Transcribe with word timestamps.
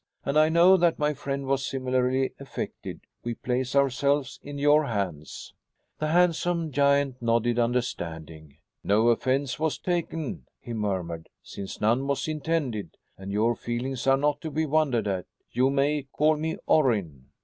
And 0.25 0.35
I 0.35 0.49
know 0.49 0.77
that 0.77 0.97
my 0.97 1.13
friend 1.13 1.45
was 1.45 1.63
similarly 1.63 2.33
affected 2.39 3.01
We 3.23 3.35
place 3.35 3.75
ourselves 3.75 4.39
in 4.41 4.57
your 4.57 4.85
hands." 4.85 5.53
The 5.99 6.07
handsome 6.07 6.71
giant 6.71 7.21
nodded 7.21 7.59
understanding. 7.59 8.57
"No 8.83 9.09
offense 9.09 9.59
was 9.59 9.77
taken," 9.77 10.47
he 10.59 10.73
murmured, 10.73 11.29
"since 11.43 11.79
none 11.79 12.07
was 12.07 12.27
intended. 12.27 12.97
And 13.15 13.31
your 13.31 13.55
feelings 13.55 14.07
are 14.07 14.17
not 14.17 14.41
to 14.41 14.49
be 14.49 14.65
wondered 14.65 15.07
at. 15.07 15.27
You 15.51 15.69
may 15.69 16.07
call 16.11 16.35
me 16.35 16.57
Orrin." 16.65 17.27